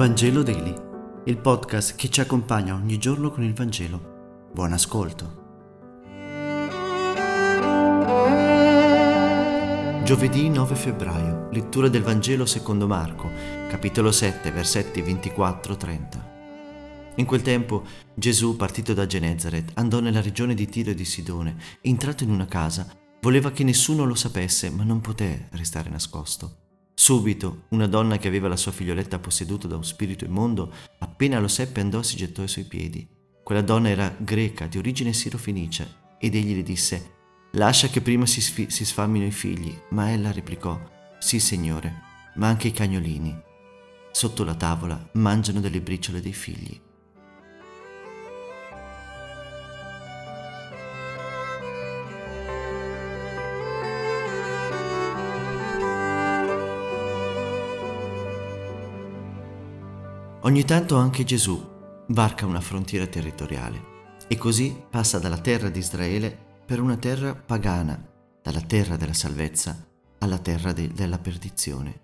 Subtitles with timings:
[0.00, 0.74] Vangelo Daily,
[1.26, 4.48] il podcast che ci accompagna ogni giorno con il Vangelo.
[4.50, 5.36] Buon ascolto.
[10.02, 13.28] Giovedì 9 febbraio, lettura del Vangelo secondo Marco,
[13.68, 17.12] capitolo 7, versetti 24-30.
[17.16, 21.56] In quel tempo Gesù, partito da Genezaret, andò nella regione di Tiro e di Sidone.
[21.82, 22.86] Entrato in una casa,
[23.20, 26.69] voleva che nessuno lo sapesse, ma non poté restare nascosto.
[27.02, 31.48] Subito una donna che aveva la sua figlioletta posseduta da un spirito immondo, appena lo
[31.48, 33.08] seppe andò si gettò ai suoi piedi.
[33.42, 37.12] Quella donna era greca, di origine sirofenicia, ed egli le disse,
[37.52, 39.74] lascia che prima si, sfi- si sfammino i figli.
[39.92, 40.78] Ma ella replicò,
[41.18, 42.02] sì signore,
[42.34, 43.34] ma anche i cagnolini.
[44.10, 46.78] Sotto la tavola mangiano delle briciole dei figli.
[60.42, 61.62] Ogni tanto anche Gesù
[62.08, 68.02] varca una frontiera territoriale e così passa dalla terra di Israele per una terra pagana,
[68.42, 69.86] dalla terra della salvezza
[70.18, 72.00] alla terra de- della perdizione.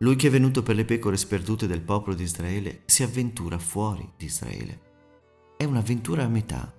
[0.00, 4.12] Lui che è venuto per le pecore sperdute del popolo di Israele si avventura fuori
[4.14, 4.80] di Israele.
[5.56, 6.70] È un'avventura a metà.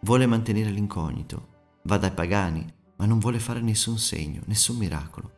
[0.00, 1.48] Vuole mantenere l'incognito,
[1.82, 5.32] va dai pagani, ma non vuole fare nessun segno, nessun miracolo.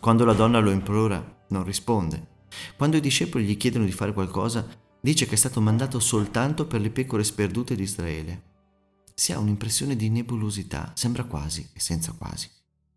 [0.00, 2.27] Quando la donna lo implora, non risponde
[2.76, 4.66] quando i discepoli gli chiedono di fare qualcosa,
[5.00, 8.42] dice che è stato mandato soltanto per le pecore sperdute di Israele.
[9.14, 12.48] Si ha un'impressione di nebulosità, sembra quasi, e senza quasi,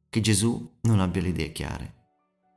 [0.10, 1.96] che Gesù non abbia le idee chiare.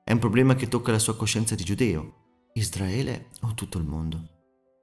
[0.04, 4.28] È un problema che tocca la sua coscienza di giudeo, Israele o tutto il mondo.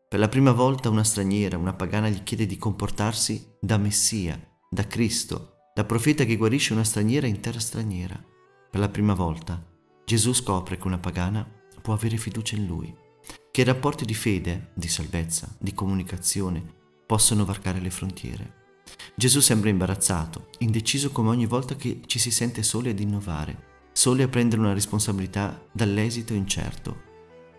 [0.10, 4.38] Per la prima volta una straniera, una pagana gli chiede di comportarsi da Messia,
[4.70, 8.22] da Cristo, da profeta che guarisce una straniera in terra straniera.
[8.70, 9.64] Per la prima volta
[10.06, 11.50] Gesù scopre che una pagana
[11.82, 12.94] può avere fiducia in Lui,
[13.52, 16.64] che i rapporti di fede, di salvezza, di comunicazione
[17.06, 18.60] possono varcare le frontiere.
[19.16, 24.22] Gesù sembra imbarazzato, indeciso come ogni volta che ci si sente soli ad innovare, soli
[24.22, 27.10] a prendere una responsabilità dall'esito incerto.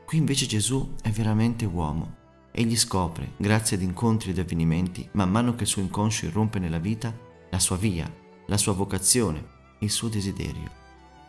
[0.07, 2.21] Qui invece Gesù è veramente uomo.
[2.53, 6.79] Egli scopre, grazie ad incontri ed avvenimenti, man mano che il suo inconscio irrompe nella
[6.79, 7.15] vita,
[7.51, 8.11] la sua via,
[8.47, 9.45] la sua vocazione,
[9.81, 10.71] il suo desiderio.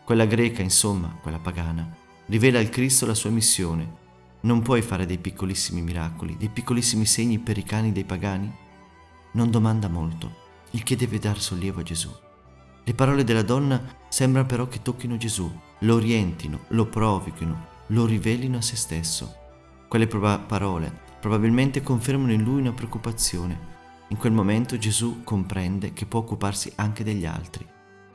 [0.04, 1.96] Quella greca, insomma, quella pagana,
[2.26, 4.02] rivela al Cristo la sua missione.
[4.40, 8.52] Non puoi fare dei piccolissimi miracoli, dei piccolissimi segni per i cani dei pagani?
[9.32, 10.42] Non domanda molto,
[10.72, 12.10] il che deve dar sollievo a Gesù.
[12.84, 18.58] Le parole della donna sembrano però che tocchino Gesù, lo orientino, lo provochino, lo rivelino
[18.58, 19.34] a se stesso.
[19.88, 23.72] Quelle proba- parole probabilmente confermano in lui una preoccupazione.
[24.08, 27.66] In quel momento Gesù comprende che può occuparsi anche degli altri.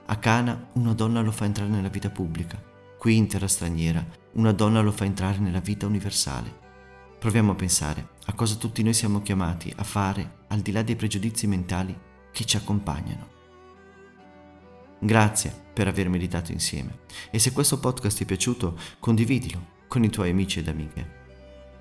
[0.05, 2.61] A Cana una donna lo fa entrare nella vita pubblica.
[2.99, 6.53] Qui in terra straniera una donna lo fa entrare nella vita universale.
[7.17, 10.97] Proviamo a pensare a cosa tutti noi siamo chiamati a fare al di là dei
[10.97, 11.97] pregiudizi mentali
[12.33, 13.29] che ci accompagnano.
[14.99, 16.99] Grazie per aver meditato insieme
[17.31, 21.17] e se questo podcast ti è piaciuto condividilo con i tuoi amici ed amiche.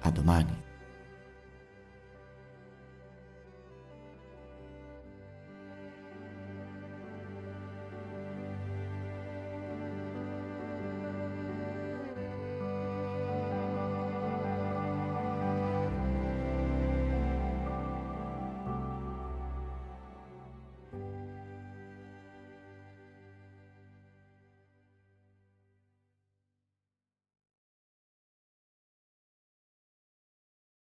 [0.03, 0.68] A domani.